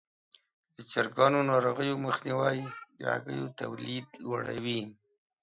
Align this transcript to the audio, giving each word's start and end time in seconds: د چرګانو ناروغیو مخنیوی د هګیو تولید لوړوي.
د 0.75 0.77
چرګانو 0.91 1.39
ناروغیو 1.51 2.01
مخنیوی 2.05 2.57
د 2.99 3.01
هګیو 3.13 3.45
تولید 3.61 4.07
لوړوي. 4.23 4.81